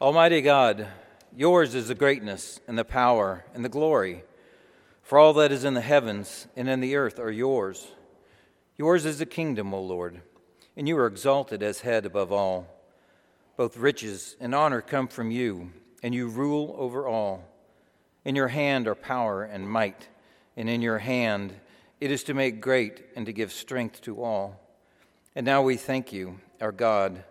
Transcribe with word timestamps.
Almighty 0.00 0.40
God, 0.40 0.88
yours 1.36 1.74
is 1.74 1.88
the 1.88 1.94
greatness 1.94 2.58
and 2.66 2.78
the 2.78 2.86
power 2.86 3.44
and 3.52 3.62
the 3.62 3.68
glory. 3.68 4.24
For 5.02 5.18
all 5.18 5.34
that 5.34 5.52
is 5.52 5.62
in 5.62 5.74
the 5.74 5.82
heavens 5.82 6.46
and 6.56 6.70
in 6.70 6.80
the 6.80 6.96
earth 6.96 7.18
are 7.18 7.30
yours. 7.30 7.86
Yours 8.78 9.04
is 9.04 9.18
the 9.18 9.26
kingdom, 9.26 9.74
O 9.74 9.82
Lord, 9.82 10.22
and 10.74 10.88
you 10.88 10.96
are 10.96 11.06
exalted 11.06 11.62
as 11.62 11.82
head 11.82 12.06
above 12.06 12.32
all. 12.32 12.66
Both 13.58 13.76
riches 13.76 14.36
and 14.40 14.54
honor 14.54 14.80
come 14.80 15.06
from 15.06 15.30
you, 15.30 15.70
and 16.02 16.14
you 16.14 16.28
rule 16.28 16.74
over 16.78 17.06
all. 17.06 17.44
In 18.24 18.34
your 18.34 18.48
hand 18.48 18.88
are 18.88 18.94
power 18.94 19.44
and 19.44 19.68
might, 19.68 20.08
and 20.56 20.70
in 20.70 20.80
your 20.80 21.00
hand 21.00 21.54
it 22.00 22.10
is 22.10 22.24
to 22.24 22.32
make 22.32 22.62
great 22.62 23.02
and 23.16 23.26
to 23.26 23.34
give 23.34 23.52
strength 23.52 24.00
to 24.02 24.24
all. 24.24 24.58
And 25.36 25.44
now 25.44 25.60
we 25.60 25.76
thank 25.76 26.10
you, 26.10 26.40
our 26.58 26.72
God, 26.72 27.22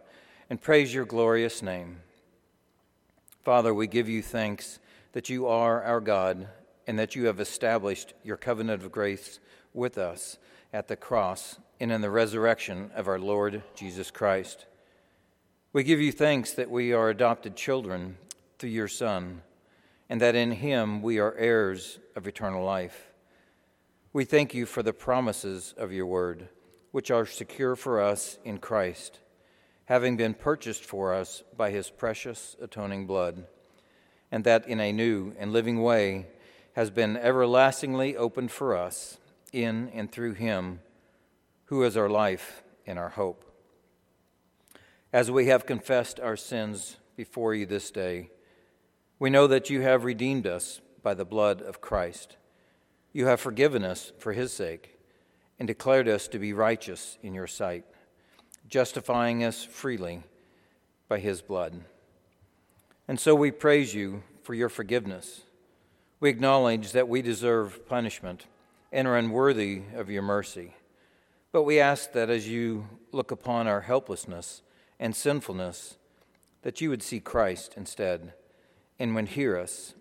and 0.51 0.61
praise 0.61 0.93
your 0.93 1.05
glorious 1.05 1.63
name. 1.63 2.01
Father, 3.49 3.73
we 3.73 3.87
give 3.87 4.07
you 4.07 4.21
thanks 4.21 4.77
that 5.13 5.27
you 5.27 5.47
are 5.47 5.81
our 5.81 5.99
God 5.99 6.49
and 6.85 6.99
that 6.99 7.15
you 7.15 7.25
have 7.25 7.39
established 7.39 8.13
your 8.23 8.37
covenant 8.37 8.83
of 8.83 8.91
grace 8.91 9.39
with 9.73 9.97
us 9.97 10.37
at 10.71 10.87
the 10.87 10.95
cross 10.95 11.57
and 11.79 11.91
in 11.91 12.01
the 12.01 12.11
resurrection 12.11 12.91
of 12.93 13.07
our 13.07 13.17
Lord 13.17 13.63
Jesus 13.73 14.11
Christ. 14.11 14.67
We 15.73 15.83
give 15.83 15.99
you 15.99 16.11
thanks 16.11 16.51
that 16.51 16.69
we 16.69 16.93
are 16.93 17.09
adopted 17.09 17.55
children 17.55 18.17
through 18.59 18.69
your 18.69 18.87
Son, 18.87 19.41
and 20.09 20.21
that 20.21 20.36
in 20.36 20.51
him 20.51 21.01
we 21.01 21.17
are 21.17 21.33
heirs 21.33 21.97
of 22.15 22.27
eternal 22.27 22.63
life. 22.63 23.09
We 24.13 24.25
thank 24.25 24.53
you 24.53 24.67
for 24.67 24.83
the 24.83 24.93
promises 24.93 25.73
of 25.75 25.91
your 25.91 26.05
word, 26.05 26.50
which 26.91 27.09
are 27.09 27.25
secure 27.25 27.75
for 27.75 28.00
us 28.00 28.37
in 28.45 28.59
Christ, 28.59 29.21
having 29.89 30.16
been 30.16 30.36
purchased 30.36 30.86
for 30.86 31.16
us 31.16 31.42
by 31.57 31.71
his 31.71 31.89
precious 31.89 32.56
atoning 32.61 33.08
blood, 33.08 33.44
and 34.31 34.44
that 34.44 34.68
in 34.68 34.80
a 34.80 34.92
new 34.92 35.34
and 35.40 35.52
living 35.52 35.81
way 35.81 36.28
has 36.73 36.92
been 36.92 37.18
everlastingly 37.18 38.16
opened 38.16 38.52
for 38.52 38.78
us 38.78 39.18
in 39.52 39.90
and 39.90 40.12
through 40.12 40.34
him 40.34 40.80
who 41.66 41.81
is 41.81 41.98
our 41.98 42.08
life 42.08 42.62
and 42.86 43.00
our 43.00 43.09
hope. 43.09 43.44
As 45.12 45.31
we 45.31 45.48
have 45.48 45.66
confessed 45.66 46.20
our 46.20 46.38
sins 46.38 46.98
before 47.18 47.56
you 47.56 47.66
this 47.66 47.90
day, 47.90 48.30
we 49.18 49.31
know 49.31 49.48
that 49.48 49.72
you 49.72 49.81
have 49.81 50.03
redeemed 50.03 50.46
us 50.46 50.81
by 51.02 51.16
the 51.16 51.26
blood 51.26 51.64
of 51.64 51.81
Christ. 51.81 52.38
You 53.12 53.26
have 53.26 53.42
forgiven 53.42 53.84
us 53.84 54.12
for 54.20 54.34
his 54.34 54.53
sake 54.53 55.00
and 55.58 55.68
declared 55.68 56.08
us 56.08 56.28
to 56.28 56.38
be 56.38 56.53
righteous 56.53 57.18
in 57.24 57.34
your 57.34 57.48
sight, 57.48 57.86
justifying 58.70 59.44
us 59.44 59.64
freely 59.64 60.23
by 61.08 61.20
his 61.20 61.42
blood. 61.42 61.81
And 63.08 63.20
so 63.20 63.34
we 63.34 63.52
praise 63.52 63.94
you 63.95 64.23
for 64.44 64.53
your 64.53 64.70
forgiveness. 64.70 65.42
We 66.20 66.30
acknowledge 66.30 66.92
that 66.92 67.09
we 67.09 67.22
deserve 67.22 67.88
punishment 67.88 68.45
and 68.92 69.08
are 69.08 69.17
unworthy 69.17 69.81
of 69.95 70.09
your 70.09 70.22
mercy. 70.22 70.75
But 71.52 71.64
we 71.64 71.80
ask 71.80 72.12
that 72.14 72.30
as 72.30 72.47
you 72.47 72.88
look 73.12 73.31
upon 73.31 73.67
our 73.67 73.81
helplessness 73.81 74.62
and 75.00 75.16
sinfulness, 75.16 75.97
that 76.62 76.81
you 76.81 76.90
would 76.90 77.02
see 77.02 77.20
Christ 77.20 77.73
instead 77.75 78.34
and 79.00 79.16
would 79.16 79.30
hear 79.30 79.58
us 79.58 79.95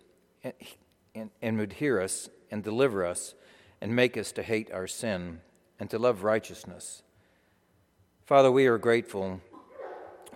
and, 1.15 1.31
and 1.41 1.59
would 1.59 1.75
hear 1.75 2.01
us 2.01 2.29
and 2.51 2.63
deliver 2.63 3.07
us 3.07 3.35
and 3.81 3.95
make 3.95 4.17
us 4.17 4.33
to 4.33 4.43
hate 4.43 4.71
our 4.73 4.87
sin 4.87 5.41
and 5.79 5.89
to 5.89 5.99
love 5.99 6.25
righteousness. 6.25 7.03
Father, 8.29 8.53
we 8.53 8.67
are 8.67 8.77
grateful 8.77 9.41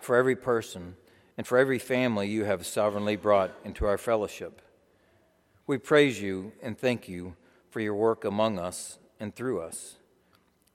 for 0.00 0.16
every 0.16 0.34
person 0.34 0.96
and 1.36 1.46
for 1.46 1.58
every 1.58 1.78
family 1.78 2.26
you 2.26 2.44
have 2.44 2.64
sovereignly 2.64 3.16
brought 3.16 3.54
into 3.66 3.84
our 3.84 3.98
fellowship. 3.98 4.62
We 5.66 5.76
praise 5.76 6.18
you 6.18 6.52
and 6.62 6.78
thank 6.78 7.06
you 7.06 7.36
for 7.68 7.80
your 7.80 7.94
work 7.94 8.24
among 8.24 8.58
us 8.58 8.98
and 9.20 9.36
through 9.36 9.60
us. 9.60 9.96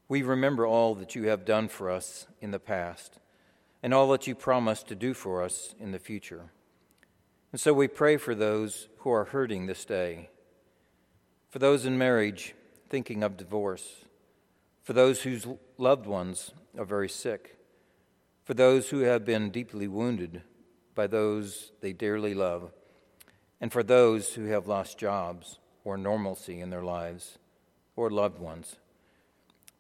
We 0.08 0.22
remember 0.22 0.68
all 0.68 0.94
that 0.94 1.16
you 1.16 1.24
have 1.24 1.44
done 1.44 1.70
for 1.70 1.90
us 1.90 2.28
in 2.40 2.52
the 2.52 2.60
past 2.60 3.18
and 3.82 3.96
all 3.96 4.10
that 4.10 4.28
you 4.28 4.36
promise 4.36 4.84
to 4.84 4.94
do 4.94 5.16
for 5.16 5.42
us 5.42 5.74
in 5.80 5.94
the 5.94 5.98
future. 5.98 6.52
And 7.52 7.60
so 7.60 7.74
we 7.74 7.88
pray 7.88 8.18
for 8.18 8.36
those 8.36 8.90
who 9.00 9.10
are 9.10 9.26
hurting 9.26 9.66
this 9.66 9.86
day, 9.86 10.30
for 11.50 11.58
those 11.58 11.84
in 11.84 11.98
marriage 11.98 12.54
thinking 12.92 13.24
of 13.24 13.38
divorce, 13.38 14.06
for 14.88 14.94
those 14.94 15.24
whose 15.24 15.46
loved 15.78 16.06
ones 16.06 16.54
are 16.78 16.86
very 16.86 17.10
sick, 17.10 17.58
for 18.46 18.54
those 18.54 18.90
who 18.90 19.00
have 19.00 19.26
been 19.26 19.50
deeply 19.50 19.86
wounded 19.86 20.42
by 20.96 21.06
those 21.06 21.74
they 21.82 21.92
dearly 21.92 22.34
love, 22.34 22.72
and 23.60 23.70
for 23.70 23.84
those 23.84 24.36
who 24.36 24.46
have 24.46 24.66
lost 24.66 24.98
jobs 24.98 25.60
or 25.84 25.98
normalcy 25.98 26.62
in 26.62 26.70
their 26.70 26.86
lives 26.86 27.38
or 27.98 28.10
loved 28.10 28.40
ones. 28.40 28.78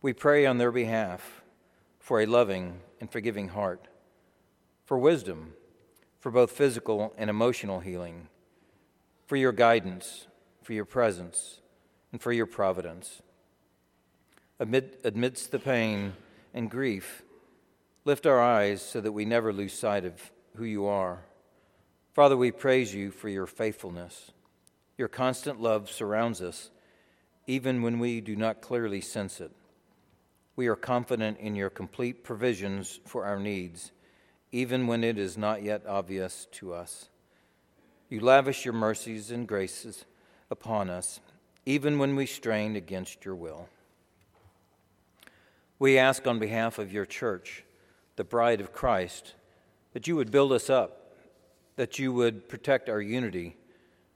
We 0.02 0.12
pray 0.12 0.46
on 0.46 0.58
their 0.58 0.74
behalf 0.74 1.42
for 2.00 2.20
a 2.20 2.26
loving 2.26 2.82
and 3.00 3.10
forgiving 3.10 3.48
heart, 3.48 3.88
for 4.84 4.98
wisdom, 5.00 5.54
for 6.20 6.34
both 6.34 6.52
physical 6.52 7.14
and 7.18 7.30
emotional 7.30 7.80
healing, 7.80 8.28
for 9.26 9.38
your 9.38 9.54
guidance, 9.54 10.28
for 10.64 10.74
your 10.74 10.84
presence, 10.84 11.62
and 12.12 12.22
for 12.22 12.34
your 12.34 12.46
providence. 12.46 13.22
Amid, 14.60 14.98
amidst 15.04 15.52
the 15.52 15.60
pain 15.60 16.14
and 16.54 16.70
grief, 16.70 17.22
lift 18.06 18.26
our 18.26 18.42
eyes 18.42 18.82
so 18.82 19.00
that 19.02 19.12
we 19.12 19.26
never 19.26 19.54
lose 19.54 19.74
sight 19.74 20.04
of 20.04 20.32
who 20.56 20.66
you 20.66 20.88
are. 20.88 21.20
Father, 22.14 22.36
we 22.36 22.52
praise 22.52 22.96
you 22.96 23.12
for 23.12 23.30
your 23.30 23.46
faithfulness. 23.46 24.32
Your 24.98 25.08
constant 25.08 25.62
love 25.62 25.92
surrounds 25.92 26.42
us, 26.42 26.72
even 27.46 27.84
when 27.84 28.00
we 28.00 28.20
do 28.20 28.36
not 28.36 28.62
clearly 28.62 29.02
sense 29.02 29.40
it. 29.40 29.52
We 30.56 30.66
are 30.66 30.76
confident 30.76 31.38
in 31.40 31.56
your 31.56 31.70
complete 31.70 32.24
provisions 32.24 33.00
for 33.06 33.26
our 33.26 33.40
needs, 33.40 33.92
even 34.52 34.88
when 34.88 35.04
it 35.04 35.20
is 35.20 35.38
not 35.38 35.62
yet 35.62 35.86
obvious 35.88 36.48
to 36.54 36.74
us. 36.74 37.10
You 38.10 38.22
lavish 38.22 38.66
your 38.66 38.74
mercies 38.74 39.30
and 39.30 39.48
graces 39.48 40.06
upon 40.50 40.90
us, 40.90 41.20
even 41.68 42.00
when 42.00 42.16
we 42.16 42.26
strain 42.26 42.76
against 42.76 43.24
your 43.24 43.36
will. 43.36 43.70
We 45.80 45.98
ask 45.98 46.26
on 46.26 46.40
behalf 46.40 46.80
of 46.80 46.92
your 46.92 47.06
church, 47.06 47.64
the 48.16 48.24
bride 48.24 48.62
of 48.62 48.74
Christ, 48.74 49.36
that 49.94 50.08
you 50.08 50.16
would 50.16 50.32
build 50.32 50.52
us 50.52 50.70
up, 50.70 51.16
that 51.76 52.00
you 52.00 52.12
would 52.12 52.50
protect 52.50 52.90
our 52.90 53.02
unity, 53.02 53.58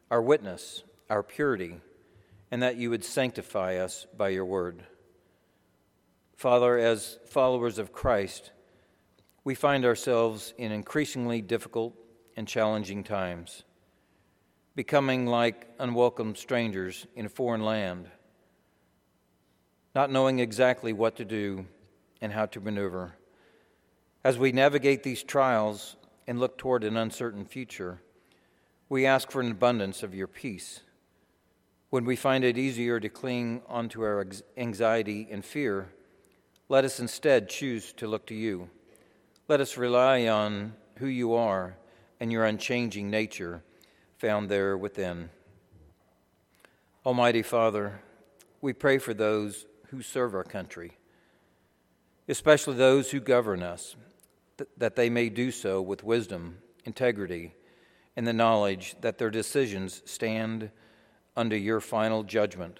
our 0.10 0.22
witness, 0.22 0.84
our 1.10 1.22
purity, 1.22 1.76
and 2.50 2.64
that 2.64 2.78
you 2.78 2.90
would 2.90 3.06
sanctify 3.06 3.78
us 3.78 4.08
by 4.18 4.30
your 4.30 4.46
word. 4.46 4.84
Father, 6.36 6.80
as 6.80 7.20
followers 7.28 7.78
of 7.78 7.94
Christ, 7.94 8.52
we 9.44 9.54
find 9.54 9.86
ourselves 9.86 10.56
in 10.58 10.72
increasingly 10.72 11.42
difficult 11.42 11.94
and 12.36 12.48
challenging 12.48 13.04
times, 13.04 13.64
becoming 14.76 15.28
like 15.28 15.70
unwelcome 15.78 16.36
strangers 16.36 17.06
in 17.16 17.28
a 17.28 17.30
foreign 17.30 17.64
land, 17.64 18.10
not 19.94 20.12
knowing 20.12 20.40
exactly 20.40 20.94
what 20.94 21.16
to 21.18 21.26
do 21.26 21.66
and 22.22 22.32
how 22.32 22.46
to 22.48 22.60
maneuver. 22.60 23.14
As 24.24 24.38
we 24.38 24.52
navigate 24.52 25.04
these 25.04 25.24
trials 25.24 25.96
and 26.28 26.40
look 26.40 26.58
toward 26.58 26.84
an 26.84 26.96
uncertain 26.96 27.46
future, 27.46 28.02
we 28.88 29.06
ask 29.06 29.32
for 29.32 29.42
an 29.42 29.52
abundance 29.52 30.04
of 30.04 30.14
your 30.14 30.28
peace. 30.28 30.82
When 31.90 32.06
we 32.06 32.16
find 32.16 32.44
it 32.44 32.58
easier 32.58 33.00
to 33.00 33.10
cling 33.10 33.62
onto 33.68 34.02
our 34.02 34.26
anxiety 34.56 35.28
and 35.30 35.44
fear, 35.44 35.90
let 36.70 36.86
us 36.86 37.00
instead 37.00 37.50
choose 37.50 37.92
to 37.94 38.08
look 38.08 38.26
to 38.28 38.36
you. 38.36 38.70
Let 39.50 39.60
us 39.60 39.76
rely 39.76 40.28
on 40.28 40.74
who 41.00 41.08
you 41.08 41.34
are 41.34 41.76
and 42.20 42.32
your 42.32 42.46
unchanging 42.46 43.10
nature 43.10 43.64
found 44.18 44.48
there 44.48 44.78
within. 44.78 45.30
Almighty 47.06 47.42
Father, 47.42 48.00
we 48.62 48.72
pray 48.72 49.00
for 49.00 49.14
those 49.14 49.66
who 49.92 50.02
serve 50.02 50.34
our 50.34 50.44
country, 50.44 50.98
especially 52.28 52.76
those 52.76 53.12
who 53.12 53.20
govern 53.20 53.62
us, 53.62 53.96
th- 54.58 54.70
that 54.78 54.96
they 54.96 55.10
may 55.10 55.28
do 55.30 55.52
so 55.52 55.82
with 55.82 56.04
wisdom, 56.04 56.58
integrity, 56.86 57.54
and 58.16 58.26
the 58.26 58.34
knowledge 58.34 58.96
that 59.02 59.18
their 59.18 59.30
decisions 59.30 60.02
stand 60.06 60.72
under 61.36 61.58
your 61.58 61.82
final 61.82 62.24
judgment. 62.24 62.80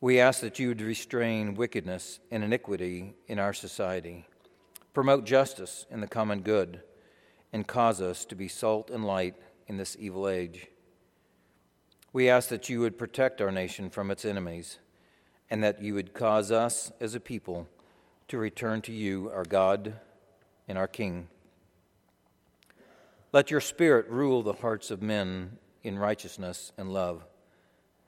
We 0.00 0.20
ask 0.20 0.40
that 0.42 0.58
you 0.60 0.68
would 0.68 0.80
restrain 0.80 1.54
wickedness 1.54 2.20
and 2.30 2.44
iniquity 2.44 3.14
in 3.26 3.40
our 3.40 3.52
society, 3.52 4.26
promote 4.92 5.24
justice 5.24 5.86
and 5.90 6.00
the 6.02 6.06
common 6.06 6.42
good, 6.42 6.82
and 7.52 7.66
cause 7.66 8.00
us 8.00 8.24
to 8.26 8.36
be 8.36 8.46
salt 8.46 8.90
and 8.90 9.04
light 9.04 9.34
in 9.66 9.76
this 9.76 9.96
evil 9.98 10.28
age. 10.28 10.68
We 12.12 12.28
ask 12.28 12.48
that 12.50 12.68
you 12.68 12.78
would 12.80 12.96
protect 12.96 13.40
our 13.40 13.50
nation 13.50 13.90
from 13.90 14.12
its 14.12 14.24
enemies, 14.24 14.78
and 15.50 15.62
that 15.62 15.82
you 15.82 15.94
would 15.94 16.14
cause 16.14 16.50
us 16.50 16.92
as 17.00 17.14
a 17.14 17.20
people 17.20 17.68
to 18.28 18.38
return 18.38 18.80
to 18.82 18.92
you, 18.92 19.30
our 19.30 19.44
God 19.44 19.94
and 20.66 20.78
our 20.78 20.88
King. 20.88 21.28
Let 23.32 23.50
your 23.50 23.60
Spirit 23.60 24.08
rule 24.08 24.42
the 24.42 24.52
hearts 24.52 24.90
of 24.90 25.02
men 25.02 25.58
in 25.82 25.98
righteousness 25.98 26.72
and 26.78 26.92
love. 26.92 27.24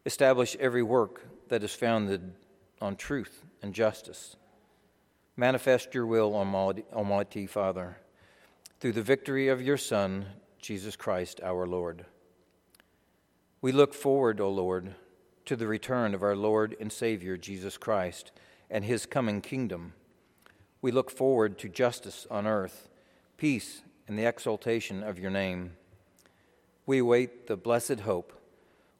Establish 0.05 0.57
every 0.61 0.83
work 0.83 1.27
that 1.49 1.63
is 1.63 1.75
founded 1.75 2.33
on 2.81 2.97
truth 2.97 3.43
and 3.63 3.75
justice. 3.75 4.37
Manifest 5.37 5.95
your 5.95 6.07
will, 6.07 6.35
Almighty 6.35 7.47
Father, 7.47 7.99
through 8.81 8.93
the 8.93 9.03
victory 9.03 9.49
of 9.49 9.61
your 9.61 9.77
Son, 9.77 10.27
Jesus 10.59 10.97
Christ 10.97 11.41
our 11.43 11.67
Lord. 11.67 12.07
We 13.61 13.73
look 13.73 13.95
forward, 13.95 14.41
O 14.41 14.49
Lord, 14.49 14.95
to 15.47 15.57
the 15.57 15.67
return 15.67 16.15
of 16.15 16.23
our 16.23 16.37
Lord 16.37 16.77
and 16.81 16.93
Savior, 16.93 17.37
Jesus 17.37 17.79
Christ, 17.79 18.33
and 18.69 18.85
his 18.85 19.07
coming 19.07 19.41
kingdom. 19.41 19.95
We 20.83 20.91
look 20.91 21.11
forward 21.11 21.59
to 21.59 21.69
justice 21.69 22.27
on 22.31 22.47
earth, 22.47 22.89
peace, 23.37 23.83
and 24.07 24.19
the 24.19 24.27
exaltation 24.27 25.03
of 25.03 25.19
your 25.19 25.31
name. 25.31 25.73
We 26.85 26.99
await 26.99 27.47
the 27.47 27.57
blessed 27.57 28.01
hope 28.01 28.33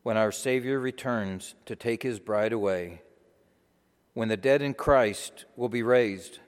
when 0.03 0.17
our 0.17 0.33
Savior 0.33 0.79
returns 0.79 1.57
to 1.67 1.75
take 1.75 2.05
his 2.05 2.21
bride 2.21 2.53
away, 2.53 3.03
when 4.15 4.29
the 4.29 4.37
dead 4.37 4.63
in 4.63 4.75
Christ 4.75 5.45
will 5.57 5.69
be 5.69 5.83
raised, 5.83 6.39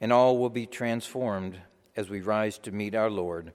and 0.00 0.12
all 0.12 0.38
will 0.38 0.50
be 0.50 0.66
transformed 0.66 1.58
as 1.96 2.08
we 2.08 2.20
rise 2.20 2.58
to 2.58 2.70
meet 2.70 2.94
our 2.94 3.10
Lord, 3.10 3.52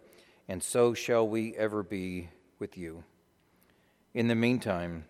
and 0.47 0.61
so 0.61 0.93
shall 0.93 1.27
we 1.27 1.55
ever 1.55 1.81
be 1.81 2.29
with 2.59 2.77
you. 2.77 3.03
In 4.13 4.27
the 4.27 4.35
meantime, 4.35 5.05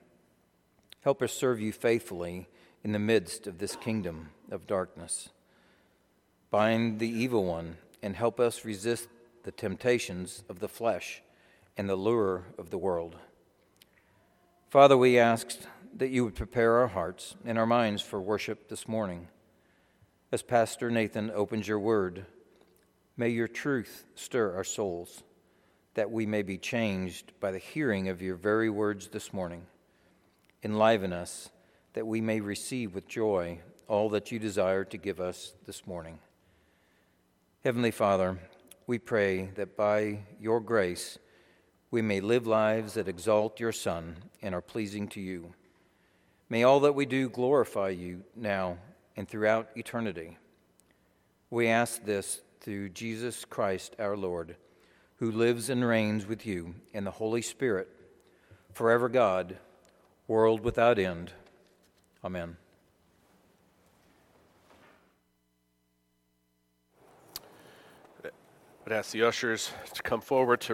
help 1.06 1.22
us 1.22 1.32
serve 1.32 1.62
you 1.62 1.72
faithfully 1.72 2.48
in 2.84 2.92
the 2.92 2.98
midst 2.98 3.46
of 3.46 3.60
this 3.60 3.76
kingdom 3.76 4.32
of 4.50 4.66
darkness. 4.66 5.30
Bind 6.50 6.98
the 6.98 7.08
evil 7.08 7.46
one 7.46 7.78
and 8.02 8.16
help 8.16 8.40
us 8.40 8.66
resist 8.66 9.08
the 9.44 9.52
temptations 9.52 10.44
of 10.50 10.58
the 10.58 10.68
flesh 10.68 11.22
and 11.78 11.88
the 11.88 11.96
lure 11.96 12.46
of 12.58 12.72
the 12.72 12.78
world. 12.80 13.18
Father, 14.72 14.98
we 14.98 15.20
ask 15.20 15.56
that 15.96 16.10
you 16.10 16.26
would 16.26 16.34
prepare 16.34 16.78
our 16.80 16.88
hearts 16.88 17.36
and 17.46 17.60
our 17.60 17.68
minds 17.68 18.02
for 18.02 18.20
worship 18.20 18.68
this 18.68 18.88
morning. 18.88 19.28
As 20.32 20.42
Pastor 20.42 20.90
Nathan 20.90 21.30
opens 21.30 21.68
your 21.68 21.80
word, 21.80 22.26
may 23.16 23.30
your 23.30 23.48
truth 23.48 24.08
stir 24.16 24.56
our 24.56 24.64
souls, 24.64 25.22
that 25.94 26.10
we 26.10 26.26
may 26.26 26.42
be 26.42 26.58
changed 26.58 27.32
by 27.40 27.52
the 27.52 27.60
hearing 27.60 28.10
of 28.10 28.24
your 28.24 28.36
very 28.36 28.72
words 28.72 29.10
this 29.10 29.32
morning. 29.32 29.68
Enliven 30.66 31.14
us, 31.14 31.52
that 31.94 32.08
we 32.08 32.20
may 32.20 32.40
receive 32.40 32.96
with 32.96 33.08
joy 33.08 33.60
all 33.88 34.10
that 34.10 34.32
you 34.32 34.40
desire 34.40 34.84
to 34.84 34.98
give 34.98 35.22
us 35.22 35.54
this 35.68 35.86
morning. 35.86 36.18
Heavenly 37.64 37.92
Father, 37.92 38.40
we 38.88 38.98
pray 38.98 39.52
that 39.58 39.78
by 39.78 40.22
your 40.40 40.60
grace 40.60 41.20
we 41.92 42.02
may 42.02 42.20
live 42.20 42.48
lives 42.48 42.96
that 42.96 43.08
exalt 43.08 43.60
your 43.60 43.72
Son 43.72 44.16
and 44.42 44.56
are 44.56 44.62
pleasing 44.62 45.08
to 45.10 45.22
you. 45.22 45.54
May 46.50 46.64
all 46.64 46.80
that 46.80 46.96
we 46.96 47.06
do 47.06 47.30
glorify 47.30 47.90
you 47.90 48.24
now 48.36 48.80
and 49.16 49.30
throughout 49.30 49.70
eternity. 49.76 50.40
We 51.52 51.68
ask 51.68 52.04
this 52.04 52.42
through 52.62 52.90
Jesus 52.90 53.46
Christ 53.46 53.96
our 54.00 54.18
Lord, 54.18 54.56
who 55.18 55.32
lives 55.32 55.70
and 55.70 55.86
reigns 55.86 56.26
with 56.26 56.44
you 56.44 56.74
in 56.92 57.04
the 57.04 57.12
Holy 57.12 57.44
Spirit, 57.44 57.88
forever 58.74 59.10
God, 59.10 59.60
world 60.28 60.62
without 60.62 60.98
end. 60.98 61.34
Amen. 62.24 62.58
I'd 68.86 68.92
ask 68.92 69.12
the 69.12 69.24
ushers 69.24 69.72
to 69.94 70.02
come 70.02 70.22
forward 70.22 70.62
to 70.62 70.74